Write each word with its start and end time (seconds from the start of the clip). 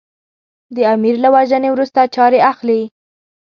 د 0.75 0.77
امیر 0.93 1.15
له 1.23 1.29
وژنې 1.35 1.69
وروسته 1.71 2.11
چارې 2.15 2.39
اخلي. 2.51 2.81